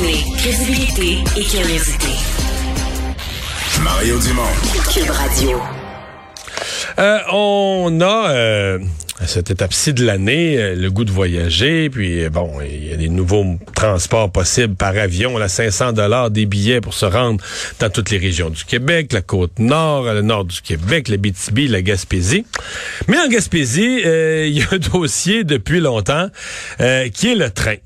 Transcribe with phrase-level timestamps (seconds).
[0.00, 2.08] Combiner crédibilité et curiosité.
[3.82, 4.42] Mario Dumont.
[4.92, 5.60] Cube Radio.
[6.98, 8.78] Euh, on a euh,
[9.18, 12.96] à cette étape-ci de l'année euh, le goût de voyager, puis bon, il y a
[12.96, 17.42] des nouveaux transports possibles par avion, là 500 dollars des billets pour se rendre
[17.78, 21.68] dans toutes les régions du Québec, la côte nord, le nord du Québec, la BTB,
[21.68, 22.46] la Gaspésie.
[23.08, 26.28] Mais en Gaspésie, euh, il y a un dossier depuis longtemps
[26.78, 27.76] qui est le train.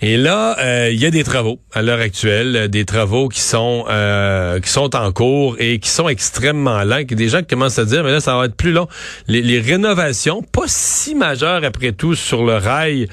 [0.00, 3.40] Et là, euh, il y a des travaux à l'heure actuelle, euh, des travaux qui
[3.40, 7.02] sont euh, qui sont en cours et qui sont extrêmement lents.
[7.02, 8.86] Des gens qui commencent à dire, mais là, ça va être plus long.
[9.26, 13.08] Les, les rénovations, pas si majeures après tout sur le rail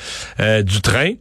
[0.63, 1.13] du train,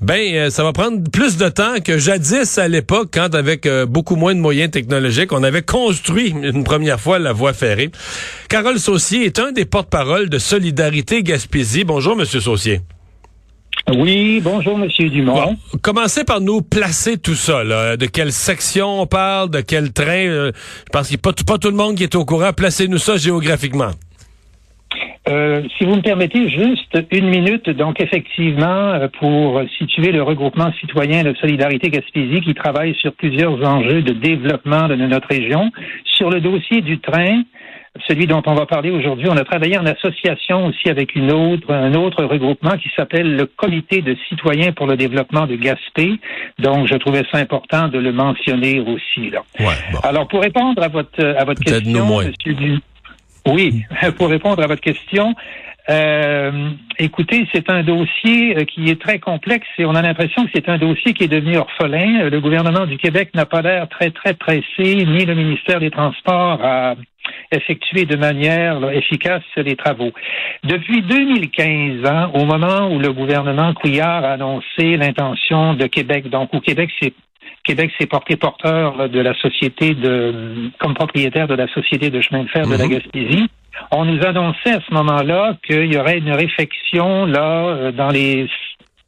[0.00, 4.34] ben ça va prendre plus de temps que jadis à l'époque, quand avec beaucoup moins
[4.34, 7.90] de moyens technologiques, on avait construit une première fois la voie ferrée.
[8.48, 11.84] Carole Saucier est un des porte-parole de Solidarité Gaspésie.
[11.84, 12.80] Bonjour, Monsieur Saucier.
[13.96, 15.56] Oui, bonjour Monsieur Dumont.
[15.82, 17.64] commencez par nous placer tout ça.
[17.64, 17.96] Là.
[17.96, 20.26] De quelle section on parle, de quel train.
[20.26, 22.52] Euh, je pense qu'il n'y a pas, pas, tout le monde qui est au courant.
[22.54, 23.90] Placez-nous ça géographiquement.
[25.28, 30.72] Euh, si vous me permettez juste une minute, donc effectivement, euh, pour situer le regroupement
[30.80, 35.70] citoyen de Solidarité Gaspésie qui travaille sur plusieurs enjeux de développement de notre région,
[36.04, 37.42] sur le dossier du train,
[38.06, 41.72] celui dont on va parler aujourd'hui, on a travaillé en association aussi avec une autre,
[41.72, 46.20] un autre regroupement qui s'appelle le Comité de citoyens pour le développement de Gaspé.
[46.58, 49.30] Donc, je trouvais ça important de le mentionner aussi.
[49.30, 49.42] Là.
[50.02, 52.78] Alors, pour répondre à votre à votre question, Monsieur du...
[53.46, 53.84] oui,
[54.16, 55.34] pour répondre à votre question,
[55.90, 60.50] euh, écoutez, c'est un dossier euh, qui est très complexe et on a l'impression que
[60.54, 62.28] c'est un dossier qui est devenu orphelin.
[62.28, 66.62] Le gouvernement du Québec n'a pas l'air très, très pressé, ni le ministère des Transports
[66.62, 66.94] à
[67.52, 70.12] effectuer de manière efficace les travaux.
[70.64, 76.52] Depuis 2015, hein, au moment où le gouvernement Couillard a annoncé l'intention de Québec, donc
[76.54, 77.14] au Québec, c'est
[77.64, 82.44] Québec s'est porté porteur de la société de, comme propriétaire de la société de chemin
[82.44, 82.90] de fer de la mhm.
[82.90, 83.46] Gaspésie.
[83.90, 88.48] On nous annonçait à ce moment-là qu'il y aurait une réflexion là euh, dans les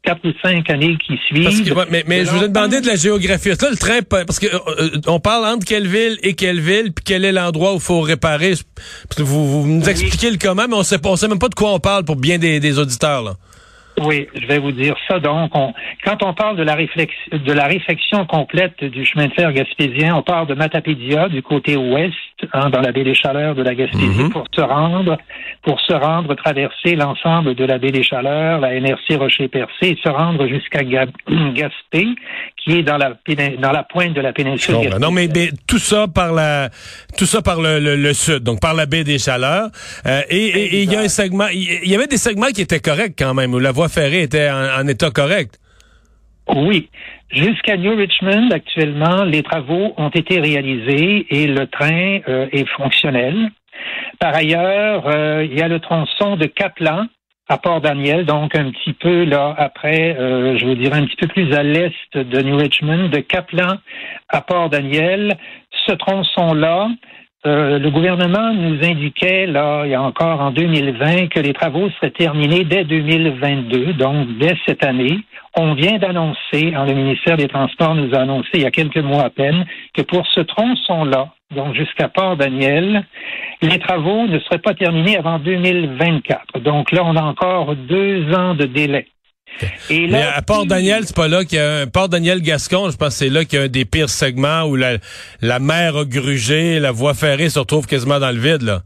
[0.03, 1.75] quatre ou cinq années qui suivent.
[1.89, 3.49] mais, mais je vous ai demandé de la géographie.
[3.49, 7.03] Là, le train, parce que euh, on parle entre quelle ville et quelle ville, puis
[7.05, 8.53] quel est l'endroit où il faut réparer.
[9.17, 11.73] Vous, vous nous expliquez le comment, mais on sait, on sait même pas de quoi
[11.73, 13.21] on parle pour bien des, des auditeurs.
[13.21, 13.33] Là.
[14.03, 15.19] Oui, je vais vous dire ça.
[15.19, 15.51] Donc,
[16.03, 20.15] quand on parle de la, réflexion, de la réflexion complète du chemin de fer gaspésien,
[20.15, 22.13] on parle de Matapédia du côté ouest,
[22.53, 24.29] hein, dans la baie des Chaleurs de la Gaspésie, mhm.
[24.29, 25.17] pour se rendre,
[25.63, 30.09] pour se rendre, traverser l'ensemble de la baie des Chaleurs, la NRC Rocher-Percé, et se
[30.09, 32.07] rendre jusqu'à Gaspé,
[32.57, 33.13] qui est dans la
[33.59, 34.89] dans la pointe de la péninsule.
[34.99, 35.27] non, mais,
[35.67, 36.69] tout ça par la
[37.21, 39.69] tout ça par le, le, sud, donc par la baie des Chaleurs.
[40.07, 43.13] Euh, et il y a un segment, il y, avait des segments qui étaient corrects
[43.15, 45.59] quand même, où la voie ferrée était en, état correct.
[46.47, 46.89] Oui.
[47.29, 53.51] Jusqu'à New Richmond, actuellement, les travaux ont été réalisés et le train euh, est fonctionnel.
[54.19, 57.05] Par ailleurs, euh, il y a le tronçon de Kaplan
[57.51, 61.27] à Port-Daniel, donc un petit peu là après, euh, je vous dirais un petit peu
[61.27, 63.75] plus à l'est de New Richmond, de Kaplan
[64.29, 65.37] à Port-Daniel.
[65.85, 66.87] Ce tronçon-là,
[67.43, 71.89] euh, le gouvernement nous indiquait, là, il y a encore en 2020, que les travaux
[71.91, 75.17] seraient terminés dès 2022, donc dès cette année.
[75.57, 78.97] On vient d'annoncer, hein, le ministère des Transports nous a annoncé il y a quelques
[78.97, 79.65] mois à peine,
[79.95, 83.03] que pour ce tronçon-là, donc jusqu'à Port-Daniel,
[83.63, 86.59] les travaux ne seraient pas terminés avant 2024.
[86.59, 89.07] Donc là, on a encore deux ans de délai.
[89.89, 93.29] Mais à Port-Daniel, c'est pas là qu'il y a un Port-Daniel-Gascon, je pense que c'est
[93.29, 94.97] là qu'il y a un des pires segments où la,
[95.41, 98.83] la mer a grugé, la voie ferrée se retrouve quasiment dans le vide, là.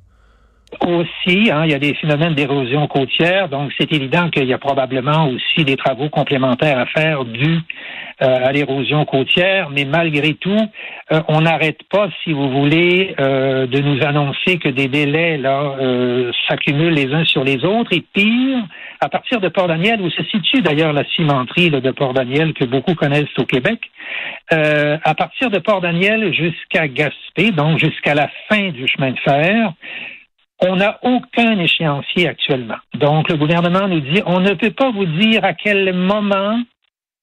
[0.82, 4.58] Aussi, hein, il y a des phénomènes d'érosion côtière, donc c'est évident qu'il y a
[4.58, 7.60] probablement aussi des travaux complémentaires à faire dus
[8.22, 10.58] euh, à l'érosion côtière, mais malgré tout,
[11.12, 15.76] euh, on n'arrête pas, si vous voulez, euh, de nous annoncer que des délais là
[16.48, 18.64] s'accumulent les uns sur les autres, et pire,
[19.02, 23.38] à partir de Port-Daniel, où se situe d'ailleurs la cimenterie de Port-Daniel que beaucoup connaissent
[23.38, 23.80] au Québec,
[24.52, 29.74] à partir de Port-Daniel jusqu'à Gaspé, donc jusqu'à la fin du chemin de fer,
[30.62, 32.78] on n'a aucun échéancier actuellement.
[32.94, 36.60] Donc, le gouvernement nous dit, on ne peut pas vous dire à quel moment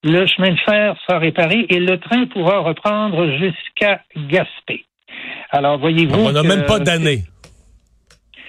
[0.04, 4.84] le chemin de fer sera réparé et le train pourra reprendre jusqu'à Gaspé.
[5.50, 6.18] Alors, voyez-vous.
[6.18, 7.24] On n'a même pas d'année.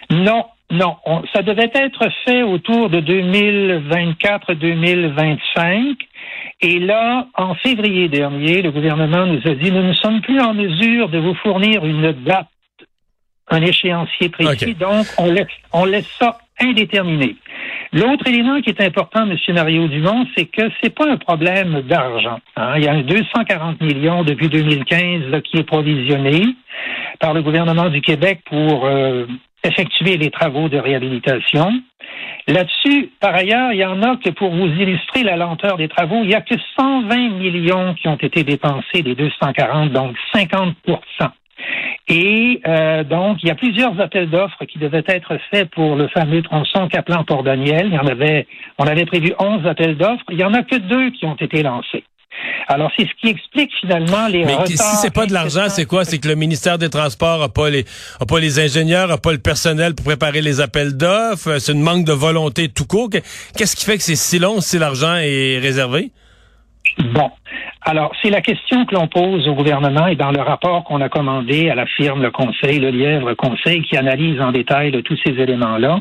[0.10, 0.96] Non, non.
[1.34, 5.96] ça devait être fait autour de 2024-2025.
[6.62, 10.54] Et là, en février dernier, le gouvernement nous a dit, nous ne sommes plus en
[10.54, 12.48] mesure de vous fournir une date
[13.50, 14.74] un échéancier précis.
[14.74, 17.36] Donc, on laisse, on laisse ça indéterminé.
[17.92, 19.38] L'autre élément qui est important, M.
[19.54, 22.40] Mario Dumont, c'est que c'est pas un problème d'argent.
[22.56, 22.74] Hein.
[22.78, 26.44] Il y a 240 millions depuis 2015 là, qui est provisionné
[27.20, 29.26] par le gouvernement du Québec pour euh,
[29.64, 31.72] effectuer les travaux de réhabilitation.
[32.48, 36.20] Là-dessus, par ailleurs, il y en a que pour vous illustrer la lenteur des travaux,
[36.24, 40.76] il n'y a que 120 millions qui ont été dépensés des 240, donc 50
[42.08, 46.08] et euh, donc, il y a plusieurs appels d'offres qui devaient être faits pour le
[46.10, 47.88] fameux tronçon Caplan-Port-Daniel.
[47.88, 48.46] Il y en avait,
[48.78, 50.24] on avait prévu 11 appels d'offres.
[50.30, 52.04] Il y en a que deux qui ont été lancés.
[52.68, 54.68] Alors, c'est ce qui explique finalement les Mais retards.
[54.68, 56.04] si c'est pas de l'argent, c'est quoi?
[56.04, 57.86] C'est que le ministère des Transports a pas les,
[58.20, 61.60] a pas les ingénieurs, a pas le personnel pour préparer les appels d'offres.
[61.60, 63.10] C'est une manque de volonté tout court.
[63.56, 66.12] Qu'est-ce qui fait que c'est si long si l'argent est réservé?
[67.00, 67.32] Bon.
[67.86, 71.10] Alors, c'est la question que l'on pose au gouvernement et dans le rapport qu'on a
[71.10, 75.18] commandé à la firme Le Conseil, le Lièvre Conseil, qui analyse en détail de tous
[75.26, 76.00] ces éléments-là.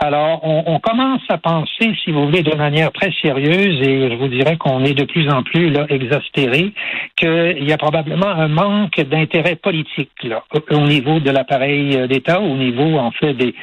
[0.00, 4.14] Alors, on, on, commence à penser, si vous voulez, de manière très sérieuse, et je
[4.14, 6.72] vous dirais qu'on est de plus en plus là exaspéré,
[7.16, 12.56] qu'il y a probablement un manque d'intérêt politique là, au niveau de l'appareil d'État, au
[12.56, 13.54] niveau, en fait, des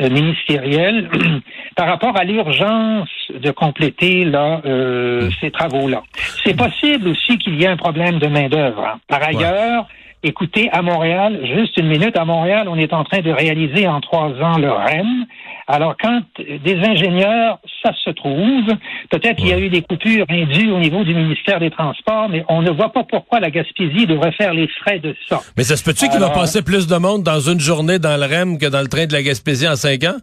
[0.00, 1.08] euh, ministériels,
[1.76, 6.02] par rapport à l'urgence de compléter là euh, ces travaux-là.
[6.44, 8.84] C'est possible aussi qu'il y ait un problème de main-d'œuvre.
[8.84, 9.00] Hein.
[9.08, 9.94] Par ailleurs, ouais.
[10.24, 14.00] Écoutez, à Montréal, juste une minute, à Montréal, on est en train de réaliser en
[14.00, 15.26] trois ans le REM.
[15.68, 18.66] Alors, quand des ingénieurs, ça se trouve,
[19.10, 22.44] peut-être qu'il y a eu des coupures indues au niveau du ministère des Transports, mais
[22.48, 25.40] on ne voit pas pourquoi la Gaspésie devrait faire les frais de ça.
[25.56, 28.26] Mais ça se peut-tu qu'il va passer plus de monde dans une journée dans le
[28.26, 30.16] REM que dans le train de la Gaspésie en cinq ans?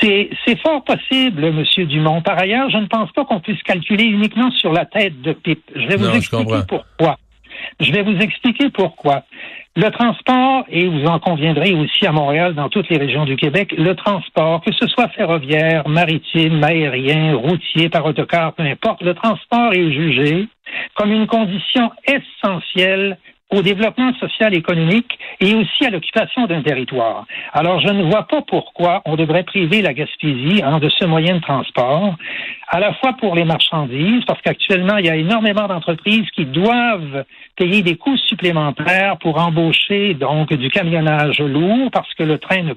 [0.00, 2.20] C'est fort possible, Monsieur Dumont.
[2.20, 5.64] Par ailleurs, je ne pense pas qu'on puisse calculer uniquement sur la tête de pipe.
[5.74, 7.18] Je vais vous expliquer pourquoi.
[7.80, 9.22] Je vais vous expliquer pourquoi.
[9.76, 13.74] Le transport, et vous en conviendrez aussi à Montréal, dans toutes les régions du Québec,
[13.76, 19.72] le transport, que ce soit ferroviaire, maritime, aérien, routier, par autocar, peu importe, le transport
[19.72, 20.46] est jugé
[20.94, 23.18] comme une condition essentielle
[23.50, 27.26] au développement social et économique et aussi à l'occupation d'un territoire.
[27.52, 31.36] Alors, je ne vois pas pourquoi on devrait priver la Gaspésie hein, de ce moyen
[31.36, 32.16] de transport,
[32.68, 37.24] à la fois pour les marchandises, parce qu'actuellement, il y a énormément d'entreprises qui doivent
[37.56, 42.74] payer des coûts supplémentaires pour embaucher donc du camionnage lourd, parce que le train ne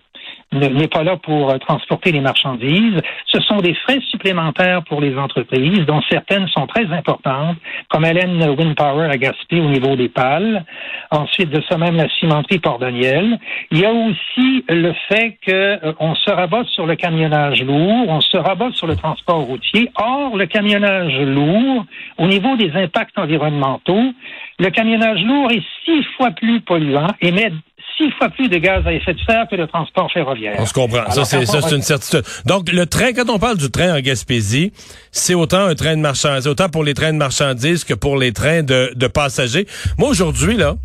[0.54, 3.02] n'est pas là pour euh, transporter les marchandises.
[3.28, 7.58] Ce sont des frais supplémentaires pour les entreprises, dont certaines sont très importantes,
[7.90, 10.66] comme Hélène Windpower à Gaspé au niveau des pales.
[11.12, 13.40] Ensuite, de ça même, la cimenterie Port-Daniel.
[13.72, 18.22] Il y a aussi le fait qu'on euh, se rabat sur le camionnage lourd, on
[18.22, 19.90] se rabat sur le transport routier.
[19.96, 21.86] Or, le camionnage lourd,
[22.18, 24.14] au niveau des impacts environnementaux,
[24.60, 27.52] le camionnage lourd est six fois plus polluant, émet
[27.98, 30.56] six fois plus de gaz à effet de serre que le transport ferroviaire.
[30.60, 31.00] On se comprend.
[31.00, 32.24] Alors, ça, c'est, ça, c'est une certitude.
[32.46, 34.72] Donc, le train, quand on parle du train en Gaspésie,
[35.12, 38.32] c'est autant un train de marchandises, autant pour les trains de marchandises que pour les
[38.32, 39.68] trains de, de passagers.
[39.98, 40.76] Moi, aujourd'hui, là,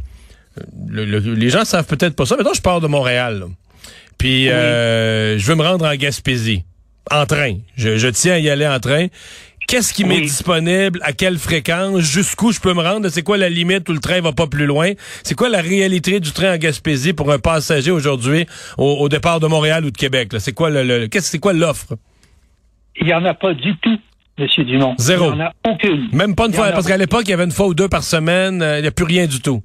[0.88, 2.36] le, le, les gens savent peut-être pas ça.
[2.36, 3.40] Maintenant, je pars de Montréal.
[3.40, 3.46] Là.
[4.18, 4.50] Puis, oui.
[4.50, 6.64] euh, je veux me rendre en Gaspésie.
[7.10, 7.56] En train.
[7.76, 9.08] Je, je tiens à y aller en train.
[9.68, 10.08] Qu'est-ce qui oui.
[10.08, 11.00] m'est disponible?
[11.02, 12.00] À quelle fréquence?
[12.00, 13.08] Jusqu'où je peux me rendre?
[13.08, 14.92] C'est quoi la limite où le train va pas plus loin?
[15.22, 19.40] C'est quoi la réalité du train en Gaspésie pour un passager aujourd'hui au, au, départ
[19.40, 20.30] de Montréal ou de Québec?
[20.38, 21.94] C'est quoi le, le qu'est-ce c'est quoi l'offre?
[22.96, 23.98] Il y en a pas du tout.
[24.38, 24.94] Monsieur Dumont.
[24.98, 25.30] Zéro.
[25.32, 26.08] Il n'y en a aucune.
[26.12, 28.02] Même pas une fois, parce qu'à l'époque, il y avait une fois ou deux par
[28.02, 29.62] semaine, il euh, n'y a plus rien du tout.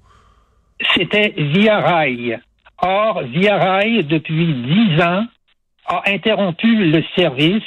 [0.95, 2.39] C'était Via Rail.
[2.81, 5.25] Or, Via Rail, depuis dix ans,
[5.87, 7.63] a interrompu le service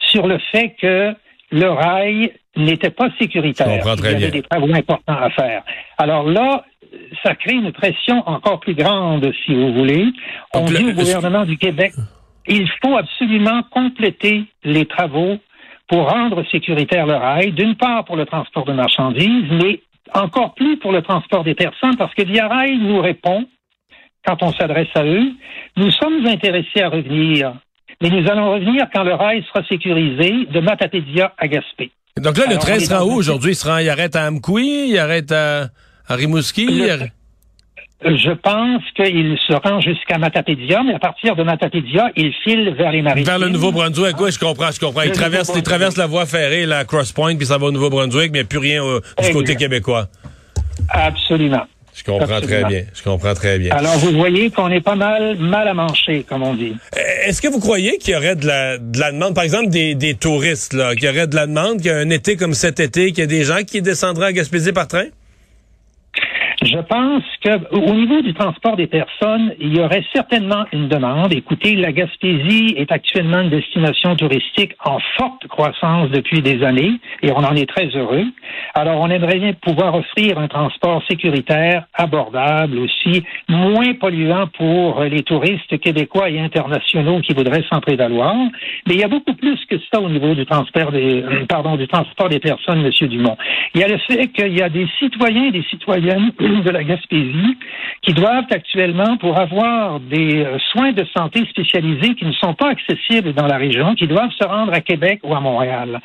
[0.00, 1.14] sur le fait que
[1.60, 3.66] le rail n'était pas sécuritaire.
[3.98, 5.62] Il y avait des travaux importants à faire.
[5.98, 6.64] Alors là,
[7.22, 10.06] ça crée une pression encore plus grande, si vous voulez.
[10.54, 11.92] On Donc, dit le- au gouvernement du Québec,
[12.46, 15.38] il faut absolument compléter les travaux
[15.88, 19.80] pour rendre sécuritaire le rail, d'une part pour le transport de marchandises, mais
[20.14, 23.46] encore plus pour le transport des personnes, parce que Via Rail nous répond,
[24.24, 25.30] quand on s'adresse à eux,
[25.76, 27.54] nous sommes intéressés à revenir,
[28.02, 31.90] mais nous allons revenir quand le rail sera sécurisé de Matapédia à Gaspé.
[32.20, 33.52] Donc là, le train sera où aujourd'hui?
[33.52, 35.68] Il, sera, il arrête à Amkoui, il arrête à,
[36.08, 36.66] à Rimouski?
[36.66, 37.12] Le- il arrête-
[38.04, 42.92] Je pense qu'il se rend jusqu'à Matapédia, mais à partir de Matapédia, il file vers
[42.92, 43.24] les maritimes.
[43.26, 45.02] Vers le Nouveau-Brunswick, oui, je comprends, je comprends.
[45.02, 48.32] Il traverse, il traverse la voie ferrée, la Cross Point, puis ça va au Nouveau-Brunswick,
[48.32, 50.06] mais il n'y a plus rien euh, du côté québécois.
[50.90, 51.66] Absolument.
[51.96, 52.82] Je comprends très bien.
[52.94, 53.74] Je comprends très bien.
[53.74, 56.74] Alors, vous voyez qu'on est pas mal mal à mancher, comme on dit.
[56.96, 59.68] Euh, Est-ce que vous croyez qu'il y aurait de la, de la demande, par exemple
[59.68, 62.36] des, des touristes, là, qu'il y aurait de la demande, qu'il y a un été
[62.36, 65.06] comme cet été, qu'il y a des gens qui descendraient à Gaspésie par train?
[66.66, 71.32] Je pense que au niveau du transport des personnes, il y aurait certainement une demande.
[71.32, 77.30] Écoutez, la Gaspésie est actuellement une destination touristique en forte croissance depuis des années et
[77.30, 78.24] on en est très heureux.
[78.74, 85.22] Alors, on aimerait bien pouvoir offrir un transport sécuritaire, abordable aussi, moins polluant pour les
[85.22, 88.34] touristes québécois et internationaux qui voudraient s'en prévaloir.
[88.88, 91.76] Mais il y a beaucoup plus que ça au niveau du transport des, euh, pardon,
[91.76, 93.36] du transport des personnes, Monsieur Dumont.
[93.74, 96.84] Il y a le fait qu'il y a des citoyens et des citoyennes de la
[96.84, 97.56] Gaspésie
[98.02, 102.70] qui doivent actuellement, pour avoir des euh, soins de santé spécialisés qui ne sont pas
[102.70, 106.00] accessibles dans la région, qui doivent se rendre à Québec ou à Montréal.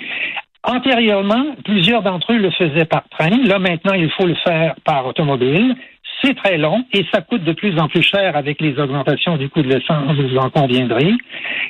[0.64, 3.36] Antérieurement, plusieurs d'entre eux le faisaient par train.
[3.46, 5.76] Là, maintenant, il faut le faire par automobile.
[6.24, 9.50] C'est très long et ça coûte de plus en plus cher avec les augmentations du
[9.50, 11.14] coût de l'essence, vous en conviendrez.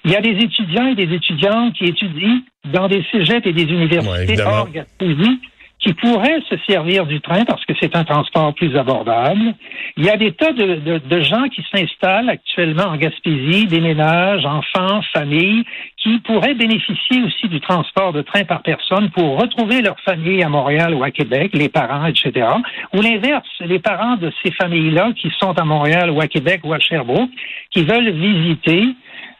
[0.03, 3.63] Il y a des étudiants et des étudiantes qui étudient dans des cégeps et des
[3.63, 5.39] universités hors Gaspésie
[5.81, 9.55] qui pourraient se servir du train parce que c'est un transport plus abordable.
[9.97, 13.81] Il y a des tas de, de, de gens qui s'installent actuellement en Gaspésie, des
[13.81, 15.63] ménages, enfants, familles,
[15.97, 20.49] qui pourraient bénéficier aussi du transport de train par personne pour retrouver leur famille à
[20.49, 22.47] Montréal ou à Québec, les parents, etc.
[22.93, 26.73] Ou l'inverse, les parents de ces familles-là qui sont à Montréal ou à Québec ou
[26.73, 27.29] à Sherbrooke,
[27.71, 28.95] qui veulent visiter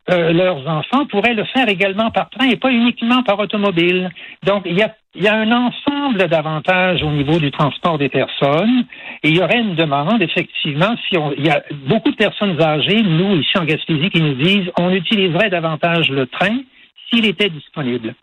[0.10, 4.10] euh, leurs enfants pourraient le faire également par train et pas uniquement par automobile.
[4.44, 8.86] Donc, il y a, y a un ensemble d'avantages au niveau du transport des personnes
[9.24, 12.60] et il y aurait une demande, effectivement, si on, il y a beaucoup de personnes
[12.60, 16.58] âgées, nous, ici en Gaspésie, qui nous disent on utiliserait davantage le train
[17.10, 18.16] s'il était disponible.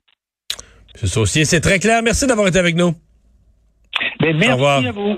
[0.94, 2.02] C'est c'est très clair.
[2.02, 2.92] Merci d'avoir été avec nous.
[4.20, 5.16] Ben, merci à vous.